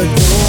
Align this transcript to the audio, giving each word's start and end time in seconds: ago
ago 0.00 0.39